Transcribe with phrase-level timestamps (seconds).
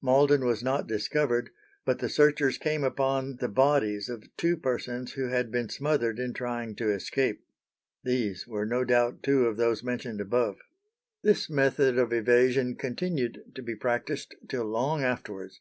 [0.00, 1.50] Malden was not discovered,
[1.84, 6.32] but the searchers came upon "the bodies of two persons who had been smothered in
[6.32, 7.44] trying to escape."
[8.02, 10.56] These were no doubt two of those mentioned above.
[11.22, 15.60] This method of evasion continued to be practised till long afterwards.